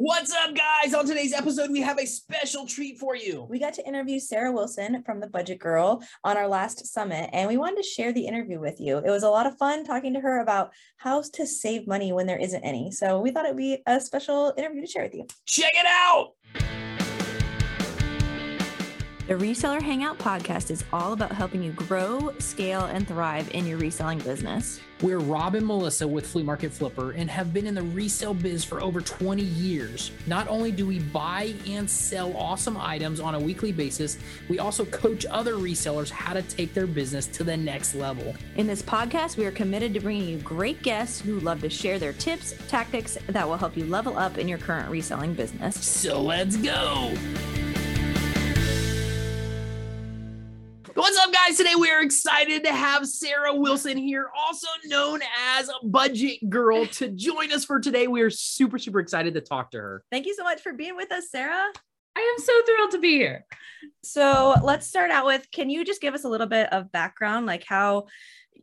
[0.00, 0.94] What's up, guys?
[0.94, 3.44] On today's episode, we have a special treat for you.
[3.50, 7.48] We got to interview Sarah Wilson from the Budget Girl on our last summit, and
[7.48, 8.98] we wanted to share the interview with you.
[8.98, 12.28] It was a lot of fun talking to her about how to save money when
[12.28, 12.92] there isn't any.
[12.92, 15.26] So we thought it'd be a special interview to share with you.
[15.46, 16.97] Check it out.
[19.28, 23.76] The Reseller Hangout podcast is all about helping you grow, scale, and thrive in your
[23.76, 24.80] reselling business.
[25.02, 28.64] We're Rob and Melissa with Flea Market Flipper and have been in the resale biz
[28.64, 30.12] for over 20 years.
[30.26, 34.16] Not only do we buy and sell awesome items on a weekly basis,
[34.48, 38.34] we also coach other resellers how to take their business to the next level.
[38.56, 41.98] In this podcast, we are committed to bringing you great guests who love to share
[41.98, 45.76] their tips, tactics that will help you level up in your current reselling business.
[45.84, 47.12] So let's go.
[50.98, 51.56] What's up, guys?
[51.56, 57.08] Today we are excited to have Sarah Wilson here, also known as Budget Girl, to
[57.10, 58.08] join us for today.
[58.08, 60.02] We are super, super excited to talk to her.
[60.10, 61.70] Thank you so much for being with us, Sarah.
[62.16, 63.46] I am so thrilled to be here.
[64.02, 67.46] So let's start out with can you just give us a little bit of background,
[67.46, 68.06] like how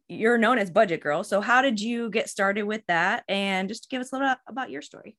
[0.10, 1.24] you're known as Budget Girl?
[1.24, 3.24] So, how did you get started with that?
[3.30, 5.16] And just give us a little bit about your story.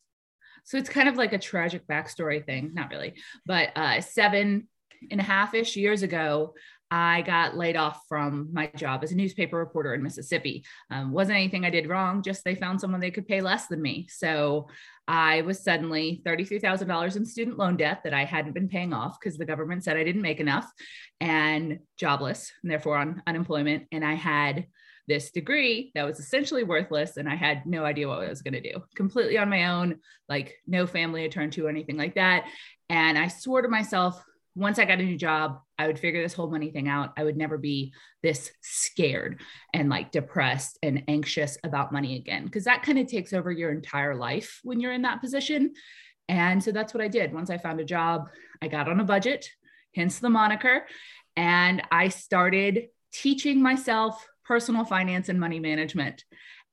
[0.65, 3.15] So, it's kind of like a tragic backstory thing, not really,
[3.47, 4.69] but uh, seven
[5.11, 6.55] and a half ish years ago,
[6.91, 10.65] I got laid off from my job as a newspaper reporter in Mississippi.
[10.91, 13.83] Um, wasn't anything I did wrong, just they found someone they could pay less than
[13.83, 14.07] me.
[14.09, 14.69] So
[15.09, 19.37] I was suddenly $33,000 in student loan debt that I hadn't been paying off because
[19.37, 20.71] the government said I didn't make enough
[21.21, 23.85] and jobless, and therefore on unemployment.
[23.91, 24.67] And I had
[25.09, 28.55] this degree that was essentially worthless and I had no idea what I was going
[28.55, 28.83] to do.
[28.97, 32.47] Completely on my own, like no family to turn to or anything like that.
[32.89, 34.21] And I swore to myself,
[34.57, 37.13] once I got a new job, I would figure this whole money thing out.
[37.17, 39.43] I would never be this scared
[39.75, 43.71] and like depressed and anxious about money again, because that kind of takes over your
[43.71, 45.75] entire life when you're in that position.
[46.29, 47.35] And so that's what I did.
[47.35, 48.31] Once I found a job,
[48.63, 49.49] I got on a budget,
[49.95, 50.87] hence the moniker,
[51.37, 56.25] and I started teaching myself personal finance and money management.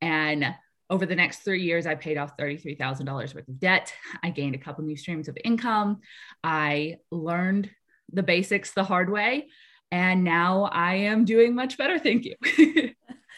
[0.02, 0.56] And
[0.94, 3.92] over the next three years, I paid off $33,000 worth of debt.
[4.22, 6.02] I gained a couple new streams of income.
[6.44, 7.72] I learned
[8.12, 9.48] the basics the hard way.
[9.92, 11.98] And now I am doing much better.
[11.98, 12.36] Thank you.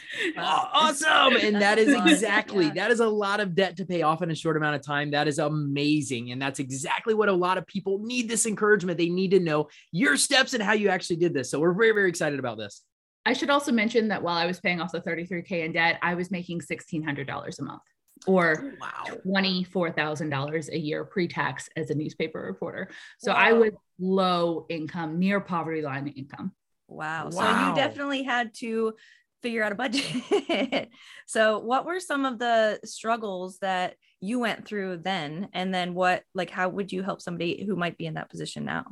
[0.37, 1.37] awesome.
[1.37, 4.35] And that is exactly, that is a lot of debt to pay off in a
[4.35, 5.11] short amount of time.
[5.11, 6.31] That is amazing.
[6.31, 8.97] And that's exactly what a lot of people need this encouragement.
[8.97, 11.49] They need to know your steps and how you actually did this.
[11.49, 12.81] So we're very, very excited about this.
[13.25, 16.13] I should also mention that while I was paying off the 33K in debt, I
[16.15, 17.81] was making $1,600 a month
[18.27, 19.17] or oh, wow.
[19.25, 22.89] $24,000 a year pre-tax as a newspaper reporter.
[23.19, 23.37] So wow.
[23.37, 26.53] I was low income, near poverty line income.
[26.87, 27.25] Wow.
[27.25, 27.29] wow.
[27.31, 28.93] So you definitely had to
[29.41, 30.89] figure out a budget.
[31.27, 35.49] so what were some of the struggles that you went through then?
[35.53, 38.65] And then what, like, how would you help somebody who might be in that position
[38.65, 38.85] now?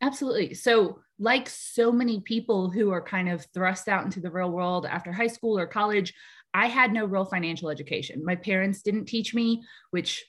[0.00, 0.54] Absolutely.
[0.54, 4.86] So, like so many people who are kind of thrust out into the real world
[4.86, 6.14] after high school or college,
[6.54, 8.24] I had no real financial education.
[8.24, 10.24] My parents didn't teach me, which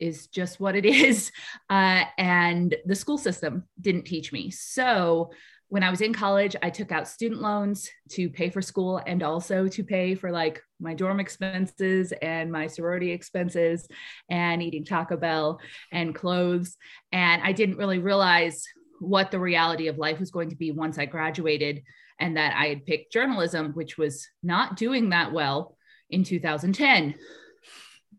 [0.00, 1.30] is just what it is.
[1.70, 4.50] Uh, and the school system didn't teach me.
[4.50, 5.30] So,
[5.68, 9.22] when I was in college, I took out student loans to pay for school and
[9.22, 13.88] also to pay for like my dorm expenses and my sorority expenses
[14.28, 16.76] and eating Taco Bell and clothes.
[17.10, 18.66] And I didn't really realize
[19.02, 21.82] what the reality of life was going to be once I graduated
[22.20, 25.76] and that I had picked journalism, which was not doing that well
[26.08, 27.14] in 2010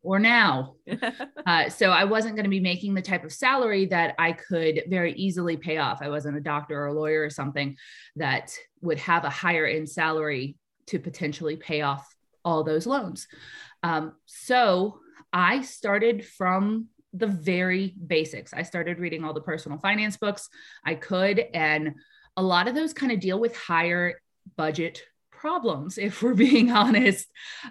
[0.02, 0.76] or now.
[1.46, 4.84] uh, so I wasn't going to be making the type of salary that I could
[4.90, 6.02] very easily pay off.
[6.02, 7.78] I wasn't a doctor or a lawyer or something
[8.18, 8.52] that
[8.82, 10.58] would have a higher end salary
[10.88, 12.14] to potentially pay off
[12.44, 13.28] all those loans.
[13.84, 15.00] Um, so
[15.32, 18.54] I started from the very basics.
[18.54, 20.50] I started reading all the personal finance books
[20.86, 21.96] I could, and
[22.36, 24.20] a lot of those kind of deal with higher
[24.58, 27.28] budget problems, if we're being honest.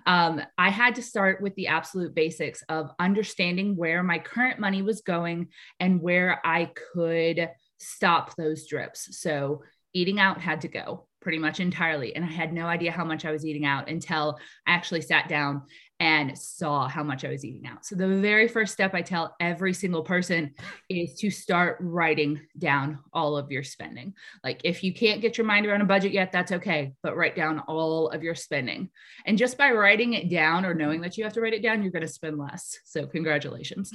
[0.07, 4.83] Um, I had to start with the absolute basics of understanding where my current money
[4.83, 5.49] was going
[5.81, 9.19] and where I could stop those drips.
[9.19, 9.63] So,
[9.95, 12.15] eating out had to go pretty much entirely.
[12.15, 15.29] And I had no idea how much I was eating out until I actually sat
[15.29, 15.63] down
[16.03, 17.87] and saw how much I was eating out.
[17.87, 20.53] So, the very first step I tell every single person
[20.89, 24.15] is to start writing down all of your spending.
[24.43, 27.37] Like, if you can't get your mind around a budget yet, that's okay, but write
[27.37, 28.91] down all of your spending.
[29.27, 31.83] And just by writing it down or knowing that you have to write it down,
[31.83, 32.81] you're going to spend less.
[32.85, 33.93] So, congratulations.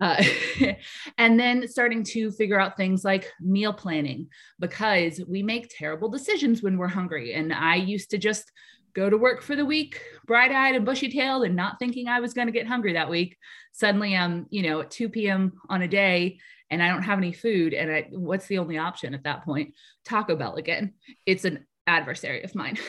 [0.00, 0.22] Uh,
[1.18, 4.28] and then starting to figure out things like meal planning
[4.60, 7.32] because we make terrible decisions when we're hungry.
[7.32, 8.52] And I used to just
[8.92, 12.20] go to work for the week, bright eyed and bushy tailed, and not thinking I
[12.20, 13.38] was going to get hungry that week.
[13.72, 15.54] Suddenly I'm, you know, at 2 p.m.
[15.70, 16.38] on a day
[16.70, 17.72] and I don't have any food.
[17.72, 19.74] And I, what's the only option at that point?
[20.04, 20.92] Taco Bell again.
[21.24, 22.78] It's an adversary of mine.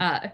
[0.00, 0.28] Uh,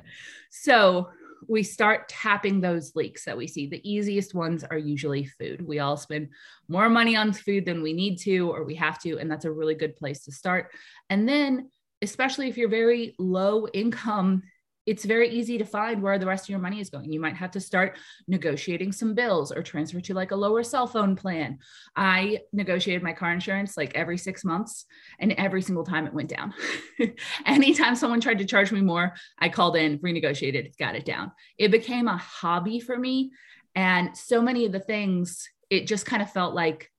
[0.50, 1.08] so
[1.48, 3.66] we start tapping those leaks that we see.
[3.66, 5.66] The easiest ones are usually food.
[5.66, 6.28] We all spend
[6.69, 9.19] more money on food than we need to or we have to.
[9.19, 10.70] And that's a really good place to start.
[11.08, 11.70] And then,
[12.04, 14.42] especially if you're very low income
[14.86, 17.10] it's very easy to find where the rest of your money is going.
[17.10, 17.96] You might have to start
[18.28, 21.58] negotiating some bills or transfer to like a lower cell phone plan.
[21.96, 24.84] I negotiated my car insurance like every six months,
[25.18, 26.52] and every single time it went down.
[27.46, 31.32] Anytime someone tried to charge me more, I called in, renegotiated, got it down.
[31.56, 33.32] It became a hobby for me.
[33.74, 36.90] And so many of the things, it just kind of felt like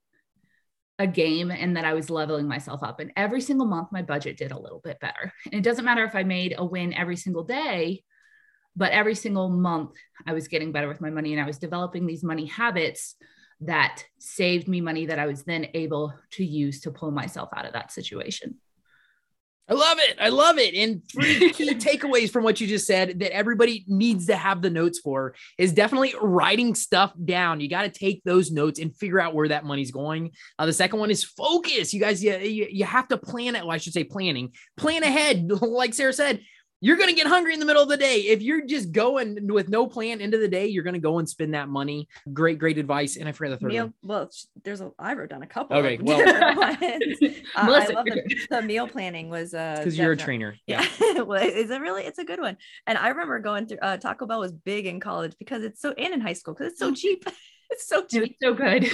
[0.97, 2.99] a game and that I was leveling myself up.
[2.99, 5.33] And every single month, my budget did a little bit better.
[5.45, 8.03] And it doesn't matter if I made a win every single day,
[8.75, 9.91] but every single month,
[10.25, 13.15] I was getting better with my money and I was developing these money habits
[13.61, 17.65] that saved me money that I was then able to use to pull myself out
[17.65, 18.55] of that situation.
[19.67, 20.17] I love it.
[20.19, 20.75] I love it.
[20.75, 24.69] And three key takeaways from what you just said that everybody needs to have the
[24.69, 27.59] notes for is definitely writing stuff down.
[27.59, 30.31] You got to take those notes and figure out where that money's going.
[30.59, 31.95] Uh, the second one is focus.
[31.95, 33.63] You guys, you, you, you have to plan it.
[33.63, 35.51] Well, I should say planning, plan ahead.
[35.75, 36.41] Like Sarah said,
[36.81, 38.21] you're going to get hungry in the middle of the day.
[38.21, 41.27] If you're just going with no plan into the day, you're going to go and
[41.27, 42.07] spend that money.
[42.33, 43.17] Great, great advice.
[43.17, 43.93] And I forgot the third meal, one.
[44.03, 44.29] Well,
[44.63, 45.77] there's a, I wrote down a couple.
[45.77, 45.99] Okay.
[46.05, 46.75] Well, uh,
[47.55, 50.55] I love the, the, meal planning was, uh, because you're a trainer.
[50.67, 50.85] Yeah.
[51.01, 51.21] yeah.
[51.21, 52.57] well, it's a really, it's a good one.
[52.85, 55.93] And I remember going through, uh, Taco Bell was big in college because it's so,
[55.93, 57.25] and in high school, because it's so cheap.
[57.71, 58.23] It's so cheap.
[58.23, 58.91] It's so good.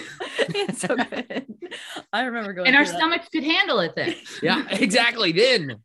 [0.56, 1.45] it's so good.
[2.13, 2.68] I remember going.
[2.68, 4.16] And our stomachs could handle it then.
[4.42, 5.33] yeah, exactly.
[5.33, 5.78] Then.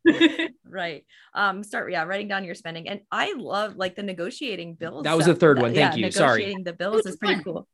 [0.76, 1.04] Right.
[1.34, 2.88] Um, start yeah, writing down your spending.
[2.88, 5.04] And I love like the negotiating bills.
[5.04, 5.74] That was the third one.
[5.74, 6.12] Thank yeah, you.
[6.12, 6.40] Sorry.
[6.40, 7.44] Negotiating the bills it's is pretty fun.
[7.44, 7.68] cool.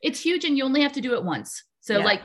[0.00, 1.64] It's huge and you only have to do it once.
[1.80, 2.04] So yeah.
[2.04, 2.22] like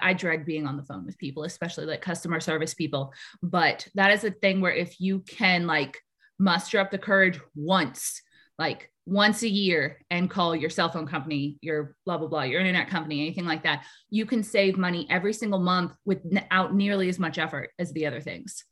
[0.00, 3.12] I dread being on the phone with people, especially like customer service people.
[3.42, 5.98] But that is a thing where if you can like
[6.38, 8.22] muster up the courage once,
[8.58, 12.60] like once a year and call your cell phone company, your blah, blah, blah, your
[12.60, 17.18] internet company, anything like that, you can save money every single month without nearly as
[17.18, 18.64] much effort as the other things.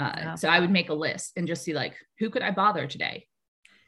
[0.00, 0.34] Uh, yeah.
[0.34, 3.26] So I would make a list and just see like, who could I bother today?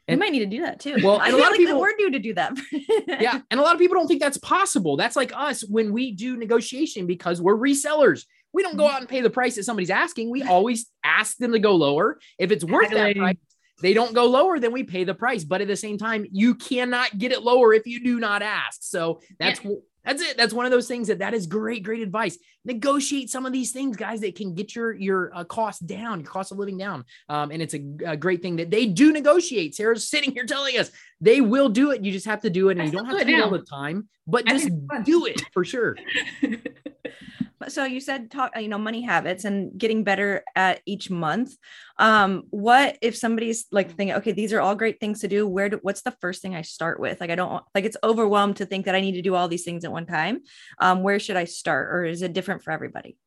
[0.07, 0.97] And, you might need to do that too.
[1.01, 2.57] Well, a lot of people we're due to do that.
[3.07, 4.97] yeah, and a lot of people don't think that's possible.
[4.97, 8.25] That's like us when we do negotiation because we're resellers.
[8.51, 8.95] We don't go mm-hmm.
[8.95, 10.29] out and pay the price that somebody's asking.
[10.29, 12.19] We always ask them to go lower.
[12.37, 13.37] If it's worth that price,
[13.81, 15.45] they don't go lower, then we pay the price.
[15.45, 18.83] But at the same time, you cannot get it lower if you do not ask.
[18.83, 19.71] So that's yeah.
[20.03, 20.37] That's it.
[20.37, 22.37] That's one of those things that that is great, great advice.
[22.65, 26.29] Negotiate some of these things, guys, that can get your your uh, cost down, your
[26.29, 27.05] cost of living down.
[27.29, 29.75] Um, and it's a, a, great thing that they do negotiate.
[29.75, 30.91] Sarah's sitting here telling us
[31.21, 32.03] they will do it.
[32.03, 33.49] You just have to do it, and I you don't have to do it all
[33.49, 34.69] the time, but just
[35.03, 35.95] do it for sure.
[37.67, 41.55] so you said talk you know money habits and getting better at each month.
[41.97, 45.47] Um what if somebody's like thinking okay these are all great things to do.
[45.47, 47.19] Where do, what's the first thing i start with?
[47.21, 49.63] Like i don't like it's overwhelmed to think that i need to do all these
[49.63, 50.41] things at one time.
[50.79, 51.93] Um where should i start?
[51.93, 53.17] Or is it different for everybody?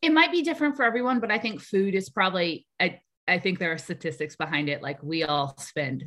[0.00, 3.58] It might be different for everyone but i think food is probably I, I think
[3.58, 4.82] there are statistics behind it.
[4.82, 6.04] Like we all spend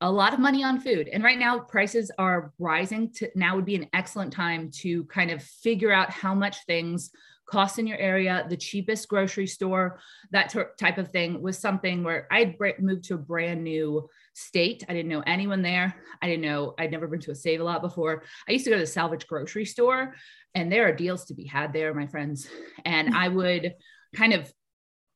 [0.00, 1.08] a lot of money on food.
[1.08, 3.12] And right now, prices are rising.
[3.14, 7.10] To, now would be an excellent time to kind of figure out how much things
[7.46, 8.44] cost in your area.
[8.48, 10.00] The cheapest grocery store,
[10.32, 14.84] that t- type of thing, was something where I'd moved to a brand new state.
[14.88, 15.94] I didn't know anyone there.
[16.20, 18.24] I didn't know, I'd never been to a Save a Lot before.
[18.48, 20.14] I used to go to the salvage grocery store,
[20.54, 22.48] and there are deals to be had there, my friends.
[22.84, 23.14] And hmm.
[23.14, 23.74] I would
[24.14, 24.52] kind of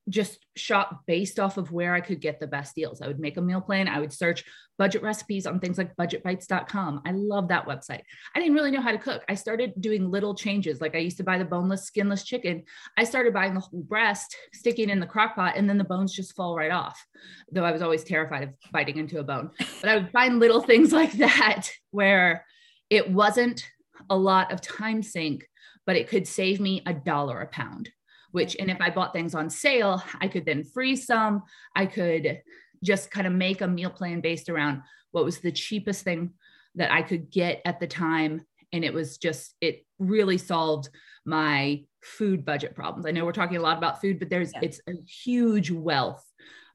[0.08, 3.00] just shop based off of where I could get the best deals.
[3.00, 3.88] I would make a meal plan.
[3.88, 4.44] I would search
[4.78, 7.02] budget recipes on things like budgetbytes.com.
[7.04, 8.00] I love that website.
[8.34, 9.22] I didn't really know how to cook.
[9.28, 10.80] I started doing little changes.
[10.80, 12.64] Like I used to buy the boneless, skinless chicken.
[12.96, 16.12] I started buying the whole breast, sticking in the crock pot, and then the bones
[16.12, 17.04] just fall right off.
[17.52, 19.50] Though I was always terrified of biting into a bone.
[19.80, 22.46] But I would find little things like that where
[22.88, 23.64] it wasn't
[24.08, 25.46] a lot of time sink,
[25.86, 27.90] but it could save me a dollar a pound
[28.32, 31.42] which and if i bought things on sale i could then freeze some
[31.76, 32.40] i could
[32.82, 34.82] just kind of make a meal plan based around
[35.12, 36.30] what was the cheapest thing
[36.74, 40.88] that i could get at the time and it was just it really solved
[41.24, 44.60] my food budget problems i know we're talking a lot about food but there's yeah.
[44.62, 44.92] it's a
[45.24, 46.24] huge wealth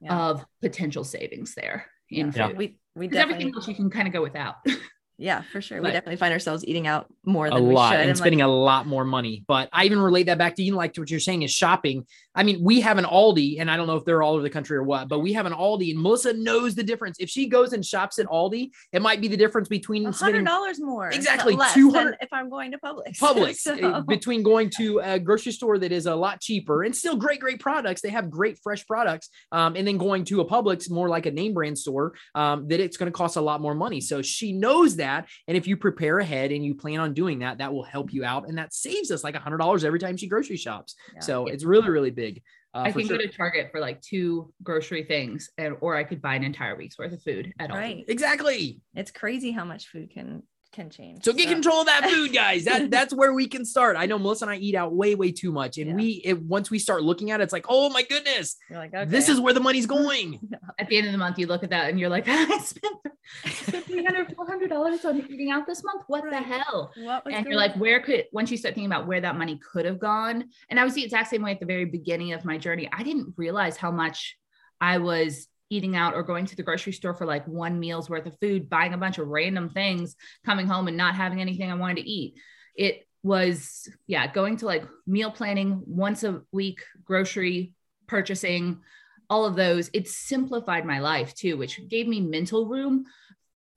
[0.00, 0.16] yeah.
[0.16, 2.48] of potential savings there in yeah.
[2.48, 4.56] food we, we everything else you can kind of go without
[5.18, 5.80] Yeah, for sure.
[5.80, 8.46] But we definitely find ourselves eating out more than a lot and, and spending like,
[8.46, 9.44] a lot more money.
[9.46, 12.06] But I even relate that back to you, like to what you're saying is shopping.
[12.34, 14.50] I mean, we have an Aldi, and I don't know if they're all over the
[14.50, 17.16] country or what, but we have an Aldi, and Melissa knows the difference.
[17.18, 20.80] If she goes and shops at Aldi, it might be the difference between hundred dollars
[20.80, 21.08] more.
[21.08, 22.16] Exactly, two hundred.
[22.20, 23.74] If I'm going to Publix, Publix so.
[23.74, 27.40] Eh, between going to a grocery store that is a lot cheaper and still great,
[27.40, 28.02] great products.
[28.02, 31.30] They have great fresh products, um, and then going to a Publix more like a
[31.30, 34.02] name brand store um, that it's going to cost a lot more money.
[34.02, 37.58] So she knows that, and if you prepare ahead and you plan on doing that,
[37.58, 40.16] that will help you out, and that saves us like a hundred dollars every time
[40.16, 40.94] she grocery shops.
[41.14, 41.20] Yeah.
[41.20, 42.42] So it's really, really big.
[42.74, 43.16] Uh, I can sure.
[43.16, 46.76] go to Target for like two grocery things, and or I could buy an entire
[46.76, 47.74] week's worth of food at Aldi.
[47.74, 48.04] Right.
[48.08, 48.80] Exactly.
[48.94, 50.42] It's crazy how much food can
[50.76, 51.24] can change.
[51.24, 51.54] So get so.
[51.54, 52.66] control of that food, guys.
[52.66, 53.96] That that's where we can start.
[53.96, 55.96] I know Melissa and I eat out way way too much, and yeah.
[55.96, 58.94] we it, once we start looking at it, it's like, oh my goodness, you're like,
[58.94, 59.10] okay.
[59.10, 60.38] this is where the money's going.
[60.78, 63.86] At the end of the month, you look at that and you're like, I spent
[63.86, 66.02] three hundred, four hundred dollars on eating out this month.
[66.06, 66.32] What right.
[66.32, 66.92] the hell?
[66.96, 69.86] What and you're like, where could once you start thinking about where that money could
[69.86, 70.44] have gone?
[70.68, 72.90] And I was the exact same way at the very beginning of my journey.
[72.92, 74.36] I didn't realize how much
[74.80, 78.26] I was eating out or going to the grocery store for like one meal's worth
[78.26, 81.74] of food, buying a bunch of random things, coming home and not having anything I
[81.74, 82.34] wanted to eat.
[82.74, 87.74] It was, yeah, going to like meal planning once a week, grocery
[88.06, 88.80] purchasing,
[89.28, 89.90] all of those.
[89.92, 93.04] It simplified my life too, which gave me mental room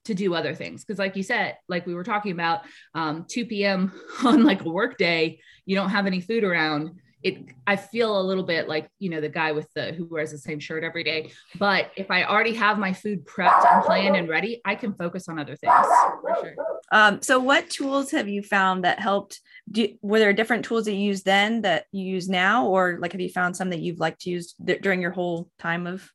[0.06, 0.84] to do other things.
[0.84, 2.62] Cause like you said, like we were talking about,
[2.94, 3.92] um, 2 p.m.
[4.24, 8.24] on like a work day, you don't have any food around it i feel a
[8.24, 11.04] little bit like you know the guy with the who wears the same shirt every
[11.04, 11.32] day.
[11.58, 15.28] But if i already have my food prepped and planned and ready i can focus
[15.28, 15.74] on other things
[16.22, 16.56] for sure.
[16.92, 19.42] Um, so what tools have you found that helped?
[19.70, 22.66] Do, were there different tools that you used then that you use now?
[22.66, 25.50] Or like have you found some that you've liked to use th- during your whole
[25.60, 26.10] time of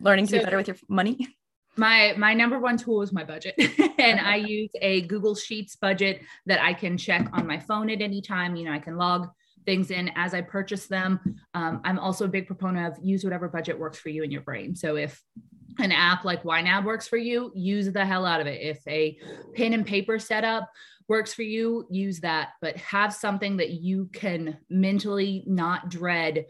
[0.00, 1.28] learning to so, be better with your money?
[1.76, 3.54] my my number one tool is my budget.
[3.98, 8.00] And i use a google sheets budget that i can check on my phone at
[8.00, 8.56] any time.
[8.56, 9.28] You know i can log
[9.66, 11.20] things in as I purchase them.
[11.54, 14.42] Um, I'm also a big proponent of use whatever budget works for you in your
[14.42, 14.74] brain.
[14.74, 15.22] So if
[15.78, 18.60] an app like YNAB works for you, use the hell out of it.
[18.60, 19.18] If a
[19.54, 20.70] pen and paper setup
[21.08, 26.46] works for you, use that, but have something that you can mentally not dread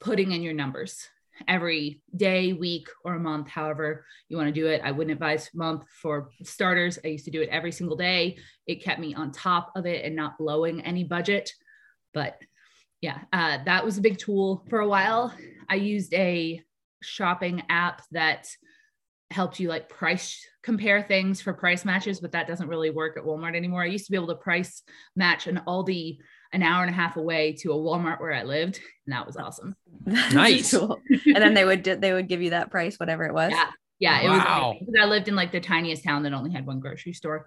[0.00, 1.08] putting in your numbers
[1.48, 4.80] every day, week, or month, however you want to do it.
[4.84, 6.98] I wouldn't advise month for starters.
[7.04, 8.38] I used to do it every single day.
[8.66, 11.52] It kept me on top of it and not blowing any budget.
[12.16, 12.40] But
[13.02, 15.34] yeah, uh, that was a big tool for a while.
[15.68, 16.62] I used a
[17.02, 18.48] shopping app that
[19.30, 23.24] helped you like price compare things for price matches, but that doesn't really work at
[23.24, 23.82] Walmart anymore.
[23.82, 24.82] I used to be able to price
[25.14, 26.16] match an Aldi
[26.54, 29.36] an hour and a half away to a Walmart where I lived, and that was
[29.36, 29.76] awesome.
[30.06, 30.70] nice.
[30.70, 30.98] cool.
[31.10, 33.52] and then they would they would give you that price, whatever it was.
[33.52, 34.20] Yeah, yeah.
[34.22, 34.70] It wow.
[34.70, 37.46] was because I lived in like the tiniest town that only had one grocery store,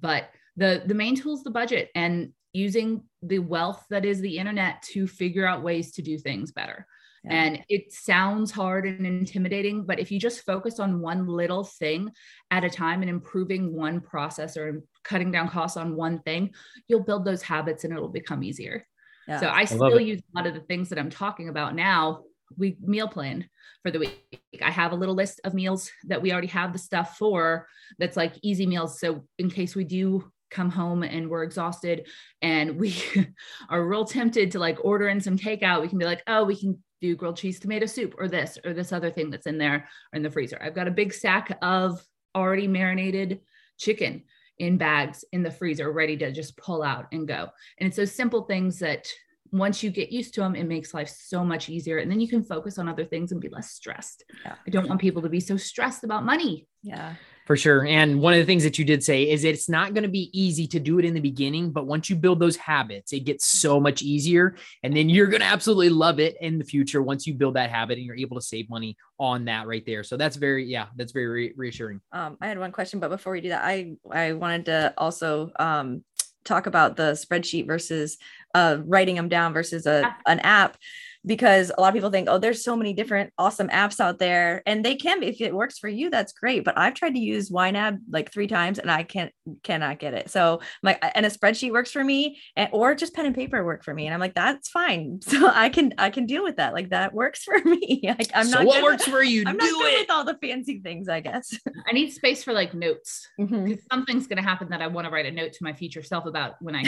[0.00, 4.38] but the the main tool is the budget and using the wealth that is the
[4.38, 6.86] internet to figure out ways to do things better.
[7.24, 7.32] Yeah.
[7.32, 12.10] And it sounds hard and intimidating, but if you just focus on one little thing
[12.50, 16.54] at a time and improving one process or cutting down costs on one thing,
[16.86, 18.86] you'll build those habits and it'll become easier.
[19.26, 19.40] Yeah.
[19.40, 22.24] So I, I still use a lot of the things that I'm talking about now.
[22.58, 23.48] We meal plan
[23.82, 24.42] for the week.
[24.62, 27.66] I have a little list of meals that we already have the stuff for
[27.98, 29.00] that's like easy meals.
[29.00, 32.06] So in case we do come home and we're exhausted
[32.40, 32.96] and we
[33.68, 36.56] are real tempted to like order in some takeout, we can be like, oh, we
[36.56, 39.88] can do grilled cheese tomato soup or this or this other thing that's in there
[40.12, 40.58] or in the freezer.
[40.62, 42.02] I've got a big sack of
[42.34, 43.40] already marinated
[43.78, 44.22] chicken
[44.58, 47.48] in bags in the freezer ready to just pull out and go.
[47.78, 49.08] And it's those simple things that
[49.52, 51.98] once you get used to them, it makes life so much easier.
[51.98, 54.24] And then you can focus on other things and be less stressed.
[54.44, 54.54] Yeah.
[54.66, 56.66] I don't want people to be so stressed about money.
[56.82, 57.14] Yeah.
[57.46, 57.86] For sure.
[57.86, 60.30] And one of the things that you did say is it's not going to be
[60.32, 63.46] easy to do it in the beginning, but once you build those habits, it gets
[63.46, 64.56] so much easier.
[64.82, 67.68] And then you're going to absolutely love it in the future once you build that
[67.68, 70.04] habit and you're able to save money on that right there.
[70.04, 72.00] So that's very, yeah, that's very re- reassuring.
[72.12, 75.50] Um, I had one question, but before we do that, I, I wanted to also
[75.58, 76.02] um,
[76.44, 78.16] talk about the spreadsheet versus
[78.54, 80.78] uh, writing them down versus a, an app
[81.26, 84.62] because a lot of people think, oh, there's so many different awesome apps out there.
[84.66, 86.64] And they can be if it works for you, that's great.
[86.64, 90.30] But I've tried to use YNAB like three times and I can't cannot get it.
[90.30, 93.84] So like and a spreadsheet works for me and or just pen and paper work
[93.84, 94.06] for me.
[94.06, 95.20] And I'm like, that's fine.
[95.34, 96.74] So I can I can deal with that.
[96.74, 98.02] Like that works for me.
[98.14, 99.42] Like I'm so not what works for you?
[99.46, 100.00] I'm do not it.
[100.00, 101.58] with all the fancy things, I guess.
[101.88, 103.26] I need space for like notes.
[103.40, 103.74] Mm-hmm.
[103.90, 106.54] Something's gonna happen that I want to write a note to my future self about
[106.60, 106.84] when I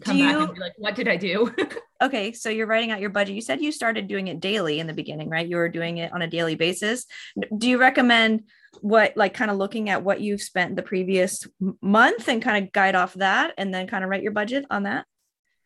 [0.00, 1.52] come do back you, and be like, what did I do?
[2.02, 3.34] Okay, so you're writing out your budget.
[3.34, 5.46] You said you started doing it daily in the beginning, right?
[5.48, 7.06] You were doing it on a daily basis.
[7.56, 8.44] Do you recommend
[8.80, 11.46] what, like, kind of looking at what you've spent the previous
[11.80, 14.84] month and kind of guide off that and then kind of write your budget on
[14.84, 15.06] that?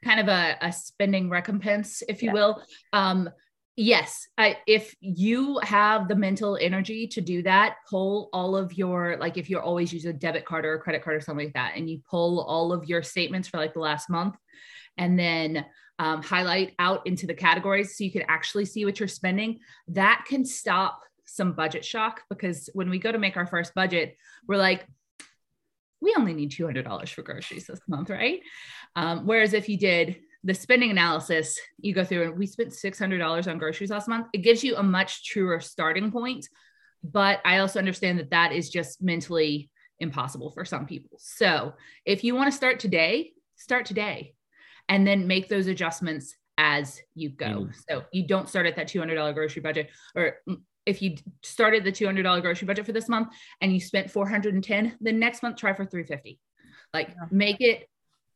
[0.04, 2.32] kind of a, a spending recompense, if you Yeah.
[2.32, 2.62] will.
[2.92, 3.30] Um,
[3.76, 9.16] yes, I, if you have the mental energy to do that, pull all of your,
[9.18, 11.54] like if you're always using a debit card or a credit card or something like
[11.54, 14.34] that, and you pull all of your statements for like the last month
[14.98, 15.64] and then
[15.98, 20.24] um, highlight out into the categories so you can actually see what you're spending, that
[20.26, 24.56] can stop some budget shock because when we go to make our first budget, we're
[24.56, 24.86] like,
[26.00, 28.40] we only need $200 for groceries this month, right?
[28.96, 33.50] Um, whereas if you did the spending analysis, you go through and we spent $600
[33.50, 36.48] on groceries last month, it gives you a much truer starting point.
[37.04, 39.70] But I also understand that that is just mentally
[40.00, 41.18] impossible for some people.
[41.20, 44.34] So if you want to start today, start today
[44.88, 47.46] and then make those adjustments as you go.
[47.46, 47.74] Mm.
[47.88, 50.36] So you don't start at that $200 grocery budget or
[50.84, 53.28] if you started the $200 grocery budget for this month
[53.60, 56.38] and you spent 410, the next month try for 350.
[56.92, 57.14] Like Yeah.
[57.30, 57.88] make it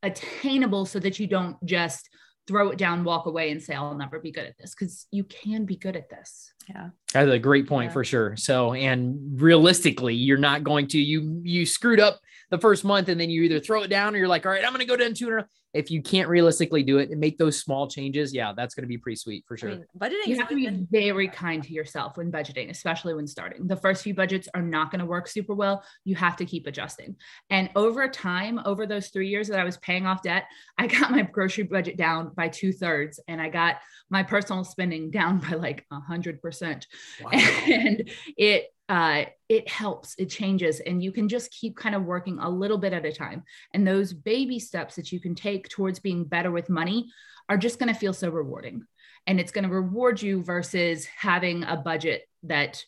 [0.03, 2.09] attainable so that you don't just
[2.47, 5.25] throw it down, walk away and say, I'll never be good at this because you
[5.25, 6.53] can be good at this.
[6.69, 6.91] Yeah.
[7.13, 7.93] That's a great point Yeah.
[7.95, 8.37] for sure.
[8.37, 13.21] So, and realistically, you're not going to you you screwed up the first month, and
[13.21, 14.97] then you either throw it down or you're like, all right, I'm going to go
[14.97, 15.45] down 200.
[15.77, 18.89] If you can't realistically do it and make those small changes, yeah, that's going to
[18.89, 19.69] be pretty sweet for I sure.
[19.71, 23.27] mean, budgeting You have to be been- very kind to yourself when budgeting, especially when
[23.27, 23.67] starting.
[23.67, 25.85] The first few budgets are not going to work super well.
[26.05, 27.17] You have to keep adjusting.
[27.51, 30.45] And over time, over those three years that I was paying off debt,
[30.79, 33.77] I got my grocery budget down by two thirds and I got
[34.11, 36.87] my personal spending down by like a hundred percent.
[37.33, 42.39] And it, uh, it helps, it changes, and you can just keep kind of working
[42.39, 43.43] a little bit at a time.
[43.75, 47.07] And those baby steps that you can take towards being better with money
[47.49, 48.85] are just going to feel so rewarding
[49.29, 52.83] and it's going to reward you versus having a budget that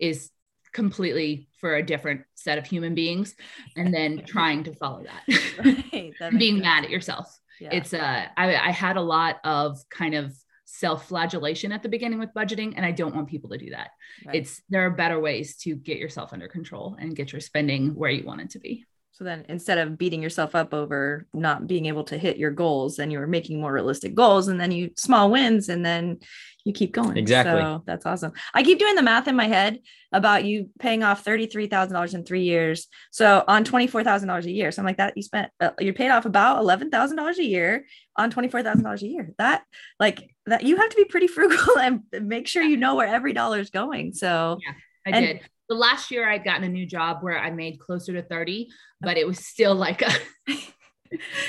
[0.00, 0.30] is
[0.72, 3.34] completely for a different set of human beings
[3.76, 5.22] and then trying to follow that
[5.64, 6.62] Right, that being sense.
[6.64, 7.70] mad at yourself Yeah.
[7.72, 10.34] it's uh I, I had a lot of kind of
[10.80, 13.90] self-flagellation at the beginning with budgeting and i don't want people to do that
[14.26, 14.36] Right.
[14.36, 18.10] it's there are better ways to get yourself under control and get your spending where
[18.10, 18.84] you want it to be
[19.18, 22.96] So then instead of beating yourself up over not being able to hit your goals,
[22.96, 26.18] then you were making more realistic goals and then you small wins and then
[26.64, 27.16] you keep going.
[27.16, 27.62] Exactly.
[27.62, 28.32] So that's awesome.
[28.58, 29.78] I keep doing the math in my head
[30.10, 32.88] about you paying off $33,000 in three years.
[33.12, 34.72] So on $24,000 a year.
[34.72, 38.32] So I'm like that you spent, uh, you paid off about $11,000 a year on
[38.32, 39.30] $24,000 a year.
[39.38, 39.62] That
[40.00, 43.32] like that you have to be pretty frugal and make sure you know where every
[43.32, 44.12] dollar is going.
[44.12, 44.72] So yeah,
[45.06, 45.40] I And- did.
[45.66, 48.68] The last year I'd gotten a new job where I made closer to 30,
[49.00, 50.10] but it was still like a,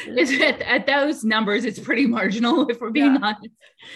[0.08, 3.20] at, at those numbers, it's pretty marginal if we're being Yeah.
[3.36, 3.50] honest.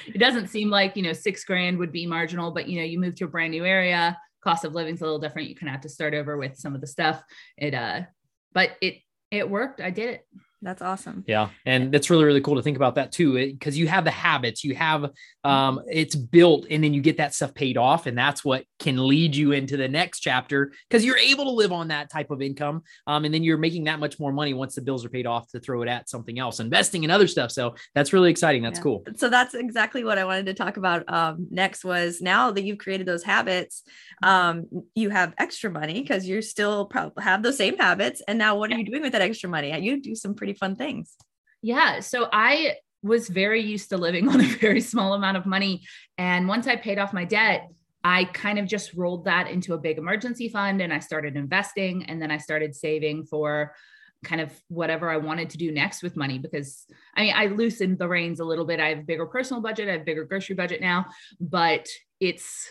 [0.08, 3.00] It doesn't seem like, you know, six grand would be marginal, but you know, you
[3.00, 5.48] move to a brand new area, cost of living's a little different.
[5.48, 7.24] You kind of have to start over with some of the stuff.
[7.58, 8.02] It uh,
[8.54, 8.96] but it
[9.32, 9.80] it worked.
[9.80, 10.28] I did it.
[10.62, 11.24] That's awesome.
[11.28, 11.50] Yeah.
[11.66, 14.64] And that's really, really cool to think about that too, because you have the habits,
[14.64, 15.10] you have,
[15.44, 18.08] um, it's built and then you get that stuff paid off.
[18.08, 21.72] And that's what can lead you into the next chapter because you're able to live
[21.72, 22.84] on that type of income.
[23.08, 25.50] Um, and then you're making that much more money once the bills are paid off
[25.52, 27.52] to throw it at something else, investing in other stuff.
[27.52, 28.62] So that's really exciting.
[28.64, 28.84] That's Yeah.
[28.84, 29.04] cool.
[29.16, 32.78] so that's exactly what i wanted to talk about um, next was now that you've
[32.78, 33.84] created those habits
[34.24, 38.56] um, you have extra money because you're still probably have those same habits and now
[38.58, 41.16] what are you doing with that extra money you do some pretty fun things
[41.62, 42.00] Yeah.
[42.00, 45.84] So I was very used to living on a very small amount of money.
[46.18, 47.70] And once I paid off my debt,
[48.04, 52.06] I kind of just rolled that into a big emergency fund and I started investing.
[52.06, 53.76] And then I started saving for
[54.24, 56.86] kind of whatever I wanted to do next with money because
[57.16, 58.80] I mean, I loosened the reins a little bit.
[58.80, 61.06] I have a bigger personal budget, I have a bigger grocery budget now,
[61.40, 61.88] but
[62.20, 62.68] it's,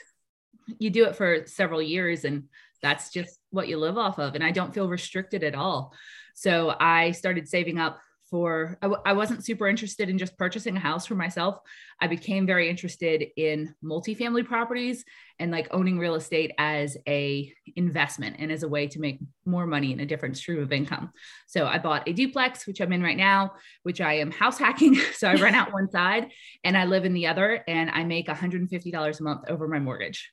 [0.78, 2.44] you do it for several years and
[2.82, 4.34] that's just what you live off of.
[4.34, 5.94] And I don't feel restricted at all.
[6.38, 7.98] So I started saving up
[8.30, 11.58] for I, w- I wasn't super interested in just purchasing a house for myself.
[12.00, 15.04] I became very interested in multifamily properties
[15.40, 19.66] and like owning real estate as a investment and as a way to make more
[19.66, 21.10] money in a different stream of income.
[21.48, 24.96] So i bought a duplex which i'm in right now which i am house hacking.
[25.14, 26.30] So i rent out one side
[26.62, 30.30] and i live in the other and i make $150 a month over my mortgage.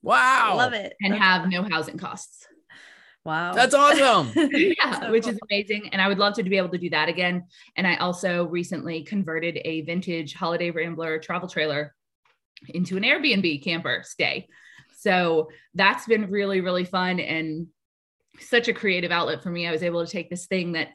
[0.00, 0.54] Wow.
[0.58, 0.94] love it.
[1.02, 2.46] And have no housing costs
[3.24, 4.32] wow That's awesome.
[4.52, 5.32] yeah, So which cool.
[5.32, 5.90] is amazing.
[5.92, 7.44] And I would love to be able to do that again.
[7.76, 11.94] And I also recently converted a vintage Holiday Rambler travel trailer
[12.68, 14.48] into an Airbnb camper stay.
[14.96, 17.68] So that's been really, really fun and
[18.38, 19.66] such a creative outlet for me.
[19.66, 20.88] I was able to take this thing that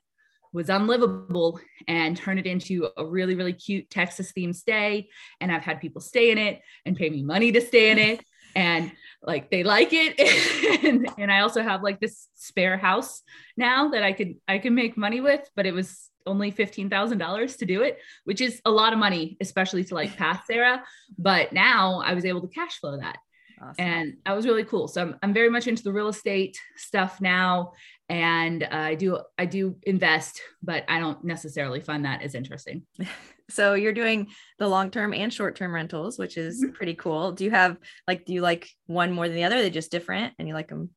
[0.53, 5.09] was unlivable and turn it into a really, really cute Texas themed stay.
[5.41, 8.21] And I've had people stay in it and pay me money to stay in it.
[8.55, 8.91] And
[9.21, 10.83] like they like it.
[10.83, 13.21] and, and I also have like this spare house
[13.57, 17.65] now that I could I can make money with, but it was only $15,000 to
[17.65, 20.83] do it, which is a lot of money, especially to like past Sarah.
[21.17, 23.17] But now I was able to cash flow that.
[23.61, 23.75] Awesome.
[23.77, 24.87] And that was really cool.
[24.87, 27.73] So I'm, I'm very much into the real estate stuff now.
[28.07, 32.83] And uh, I do, I do invest, but I don't necessarily find that as interesting.
[33.49, 34.27] so you're doing
[34.59, 36.73] the long-term and short-term rentals, which is mm-hmm.
[36.73, 37.31] pretty cool.
[37.31, 39.61] Do you have like, do you like one more than the other?
[39.61, 40.91] They're just different and you like them?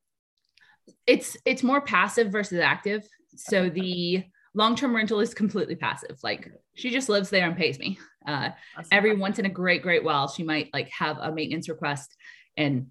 [1.06, 3.06] It's, it's more passive versus active.
[3.36, 6.18] So the long-term rental is completely passive.
[6.22, 7.98] Like she just lives there and pays me.
[8.26, 8.50] Uh,
[8.92, 12.14] every once in a great, great while, she might like have a maintenance request
[12.58, 12.88] and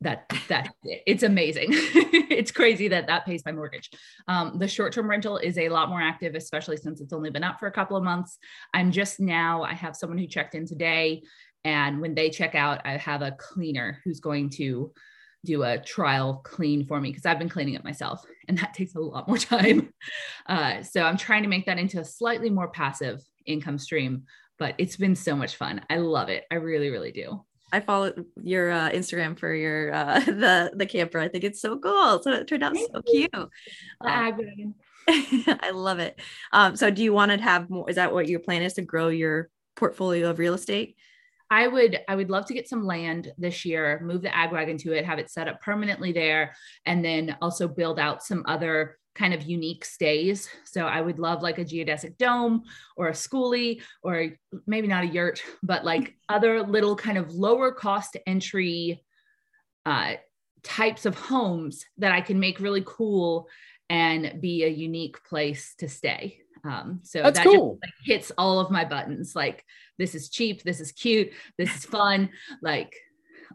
[0.00, 1.72] that that it's amazing.
[2.38, 3.90] It's crazy that that pays my mortgage.
[4.28, 7.58] Um, the short-term rental is a lot more active especially since it's only been up
[7.58, 8.38] for a couple of months.
[8.72, 11.22] I'm just now i have someone who checked in today
[11.64, 14.92] and when they check out i have a cleaner who's going to
[15.44, 18.94] do a trial clean for me because i've been cleaning it myself and that takes
[18.94, 19.92] a lot more time.
[20.46, 24.24] Uh, so i'm trying to make that into a slightly more passive income stream
[24.58, 25.80] but it's been so much fun.
[25.88, 26.44] I love it.
[26.50, 31.18] I really really do I follow your uh, Instagram for your uh, the the camper.
[31.18, 32.22] I think it's so cool.
[32.22, 33.28] So it turned out Thank so you.
[33.28, 33.34] cute.
[33.34, 33.50] Um,
[35.08, 36.20] I love it.
[36.52, 37.88] Um, so do you want to have more?
[37.88, 40.96] Is that what your plan is to grow your portfolio of real estate?
[41.50, 44.76] I would I would love to get some land this year, move the ag wagon
[44.78, 46.54] to it, have it set up permanently there,
[46.84, 50.48] and then also build out some other kind of unique stays.
[50.64, 52.62] So I would love like a geodesic dome
[52.96, 54.30] or a schoolie or
[54.66, 59.02] maybe not a yurt, but like other little kind of lower cost entry
[59.84, 60.14] uh,
[60.62, 63.48] types of homes that I can make really cool
[63.90, 66.38] and be a unique place to stay.
[66.64, 67.78] Um, so That's that cool.
[67.82, 69.34] just like, hits all of my buttons.
[69.34, 69.64] Like
[69.98, 72.30] this is cheap, this is cute, this is fun.
[72.62, 72.94] Like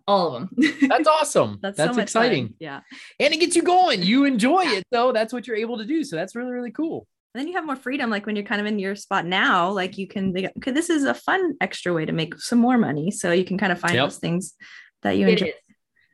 [0.07, 0.77] all of them.
[0.87, 1.59] that's awesome.
[1.61, 2.47] That's, that's so exciting.
[2.47, 2.55] Fun.
[2.59, 2.79] Yeah.
[3.19, 4.03] And it gets you going.
[4.03, 6.03] You enjoy it So That's what you're able to do.
[6.03, 7.07] So that's really, really cool.
[7.33, 8.09] And then you have more freedom.
[8.09, 11.03] Like when you're kind of in your spot now, like you can, okay, this is
[11.03, 13.09] a fun extra way to make some more money.
[13.09, 14.05] So you can kind of find yep.
[14.05, 14.53] those things
[15.01, 15.53] that you enjoy.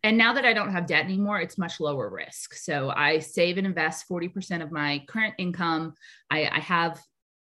[0.02, 2.54] And now that I don't have debt anymore, it's much lower risk.
[2.54, 5.94] So I save and invest 40% of my current income.
[6.32, 7.02] I, I have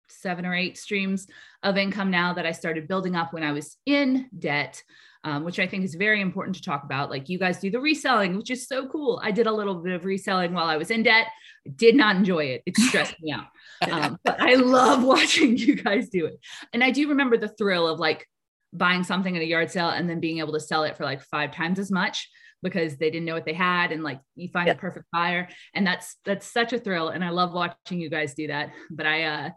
[0.10, 1.28] seven or eight streams
[1.62, 4.82] of income now that I started building up when I was in debt
[5.24, 7.10] um, which I think is very important to talk about.
[7.10, 9.20] Like you guys do the reselling, which is so cool.
[9.24, 11.28] I did a little bit of reselling while I was in debt.
[11.66, 12.64] I did not enjoy it.
[12.66, 13.48] It stressed me out.
[13.92, 16.40] Um, but I love watching you guys do it.
[16.74, 18.28] And I do remember the thrill of like
[18.74, 21.22] buying something at a yard sale and then being able to sell it for like
[21.22, 22.30] five times as much
[22.64, 24.74] because they didn't know what they had and like you find yeah.
[24.74, 28.34] the perfect buyer and that's that's such a thrill and i love watching you guys
[28.34, 29.50] do that but i uh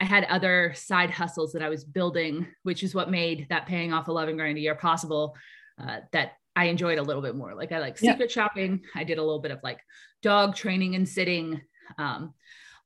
[0.00, 3.92] I had other side hustles that I was building, which is what made that paying
[3.92, 5.34] off 11 grand a year possible.
[5.78, 7.54] Uh, that I enjoyed a little bit more.
[7.54, 8.42] Like I like secret yeah.
[8.42, 8.82] shopping.
[8.94, 9.78] I did a little bit of like
[10.22, 11.60] dog training and sitting,
[11.98, 12.32] um,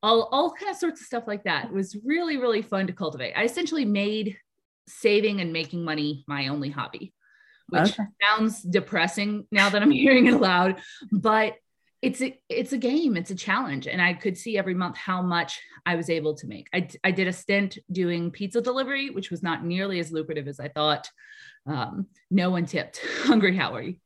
[0.02, 1.66] all all kind of sorts of stuff like that.
[1.66, 3.34] It was really really fun to cultivate.
[3.34, 4.36] I essentially made
[4.88, 7.14] saving and making money my only hobby,
[7.68, 8.02] which okay.
[8.20, 10.80] sounds depressing now that I'm hearing it aloud,
[11.12, 11.54] but
[12.02, 15.20] it's a it's a game it's a challenge and i could see every month how
[15.20, 16.68] much i was able to make.
[16.72, 20.60] I, I did a stint doing pizza delivery which was not nearly as lucrative as
[20.60, 21.08] i thought.
[21.66, 24.00] Um, no one tipped hungry howie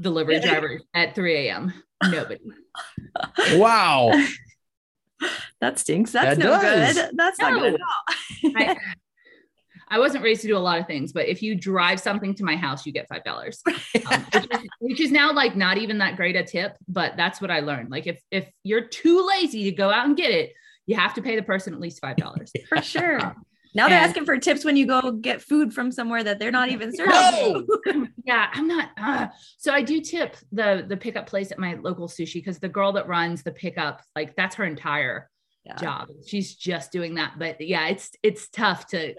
[0.00, 1.72] delivery driver at 3 a.m
[2.10, 2.40] nobody.
[3.52, 4.10] Wow.
[5.60, 6.12] That stinks.
[6.12, 6.94] That's that no does.
[6.94, 7.10] good.
[7.16, 7.50] That's no.
[7.50, 8.52] not good at all.
[8.56, 8.76] I,
[9.88, 12.44] I wasn't raised to do a lot of things, but if you drive something to
[12.44, 14.46] my house, you get five dollars, um, which,
[14.80, 16.76] which, is now like not even that great a tip.
[16.88, 17.90] But that's what I learned.
[17.90, 20.52] Like if if you're too lazy to go out and get it,
[20.86, 23.24] you have to pay the person at least five dollars for sure.
[23.24, 23.44] Um,
[23.74, 26.52] now they're and, asking for tips when you go get food from somewhere that they're
[26.52, 27.66] not even serving.
[27.86, 28.06] No!
[28.24, 28.90] yeah, I'm not.
[28.96, 29.26] Uh,
[29.58, 32.92] so I do tip the the pickup place at my local sushi because the girl
[32.92, 35.28] that runs the pickup, like that's her entire
[35.64, 35.76] yeah.
[35.76, 36.08] job.
[36.26, 37.34] She's just doing that.
[37.38, 39.14] But yeah, it's it's tough to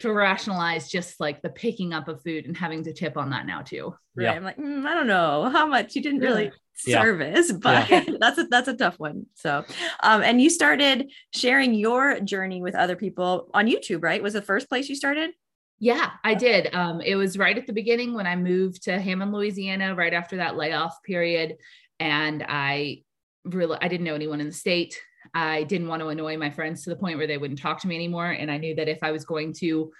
[0.00, 3.46] to rationalize just like the picking up of food and having to tip on that
[3.46, 3.94] now too.
[4.16, 4.24] Right.
[4.24, 4.32] Yeah.
[4.32, 6.52] I'm like, mm, I don't know how much you didn't really
[6.86, 7.00] yeah.
[7.00, 8.04] service, but yeah.
[8.20, 9.26] that's a that's a tough one.
[9.34, 9.64] So
[10.02, 14.22] um and you started sharing your journey with other people on YouTube, right?
[14.22, 15.30] Was the first place you started?
[15.80, 16.74] Yeah, I did.
[16.74, 20.38] Um, it was right at the beginning when I moved to Hammond, Louisiana, right after
[20.38, 21.56] that layoff period.
[22.00, 23.04] And I
[23.44, 25.00] really I didn't know anyone in the state.
[25.34, 27.88] I didn't want to annoy my friends to the point where they wouldn't talk to
[27.88, 28.30] me anymore.
[28.30, 29.90] And I knew that if I was going to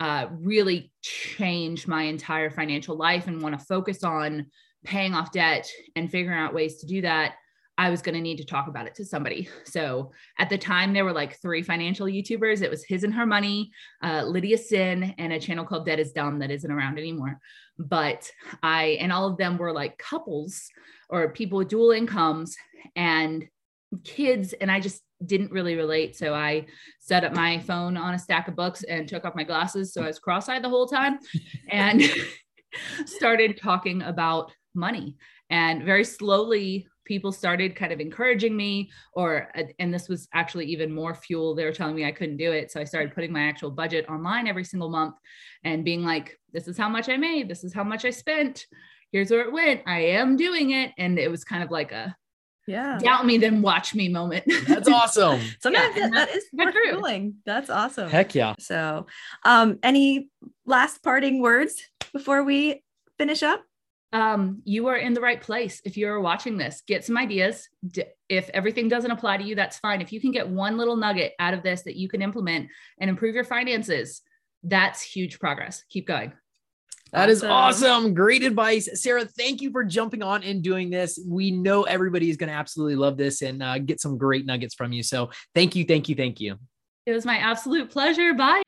[0.00, 4.46] uh, really change my entire financial life and want to focus on
[4.84, 7.34] paying off debt and figuring out ways to do that,
[7.78, 9.48] I was going to need to talk about it to somebody.
[9.64, 12.60] So at the time, there were like three financial YouTubers.
[12.60, 13.70] It was His and Her Money,
[14.02, 17.38] uh, Lydia Senn, and a channel called Debt is Dumb that isn't around anymore.
[17.78, 18.28] But
[18.64, 20.68] I, and all of them were like couples
[21.08, 22.56] or people with dual incomes.
[22.96, 23.46] And
[24.04, 26.16] kids and I just didn't really relate.
[26.16, 26.66] So I
[27.00, 29.92] set up my phone on a stack of books and took off my glasses.
[29.92, 31.18] So I was cross eyed the whole time
[31.70, 32.02] and
[33.06, 35.16] started talking about money.
[35.50, 40.92] And very slowly, people started kind of encouraging me or and this was actually even
[40.92, 43.40] more fuel they were telling me i couldn't do it so i started putting my
[43.40, 45.14] actual budget online every single month
[45.64, 48.66] and being like this is how much i made this is how much i spent
[49.10, 52.14] here's where it went i am doing it and it was kind of like a
[52.68, 56.74] yeah doubt me then watch me moment that's awesome sometimes yeah, that, that is worth
[56.74, 59.06] doing that's awesome heck yeah so
[59.44, 60.28] um any
[60.66, 62.82] last parting words before we
[63.16, 63.62] finish up
[64.12, 65.82] um, you are in the right place.
[65.84, 67.68] If you're watching this, get some ideas.
[68.28, 70.00] If everything doesn't apply to you, that's fine.
[70.00, 73.10] If you can get one little nugget out of this that you can implement and
[73.10, 74.22] improve your finances,
[74.62, 75.84] that's huge progress.
[75.90, 76.32] Keep going.
[77.12, 78.12] That is awesome.
[78.14, 78.88] Great advice.
[79.00, 81.18] Sarah, thank you for jumping on and doing this.
[81.26, 84.74] We know everybody is going to absolutely love this and uh, get some great nuggets
[84.74, 85.02] from you.
[85.02, 86.56] So thank you, thank you, thank you.
[87.06, 88.34] It was my absolute pleasure.
[88.34, 88.62] Bye.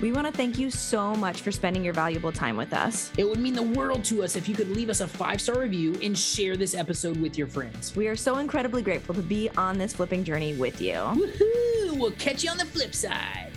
[0.00, 3.12] We want to thank you so much for spending your valuable time with us.
[3.18, 5.60] It would mean the world to us if you could leave us a five star
[5.60, 7.94] review and share this episode with your friends.
[7.94, 10.94] We are so incredibly grateful to be on this flipping journey with you.
[10.94, 11.98] Woohoo!
[11.98, 13.49] We'll catch you on the flip side.